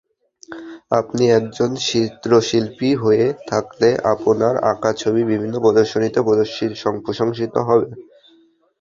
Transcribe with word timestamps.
আপনি 0.91 1.23
একজন 1.39 1.69
চিত্রশিল্পী 1.85 2.89
হয়ে 3.03 3.25
থাকলে 3.49 3.89
আপনার 4.13 4.53
আঁকা 4.71 4.91
ছবি 5.01 5.21
বিভিন্ন 5.31 5.55
প্রদর্শনীতে 5.63 6.19
প্রশংসিত 7.05 7.55
হবে। 7.67 7.87